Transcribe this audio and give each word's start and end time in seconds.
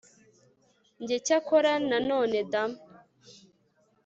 njye 1.01 1.17
cyakora 1.25 1.71
nanone 1.89 2.39
da 2.51 2.63